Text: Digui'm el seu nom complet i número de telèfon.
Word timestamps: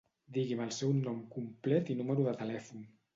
Digui'm 0.35 0.61
el 0.63 0.69
seu 0.77 0.93
nom 1.01 1.19
complet 1.35 1.91
i 1.95 1.99
número 1.99 2.25
de 2.29 2.33
telèfon. 2.41 2.83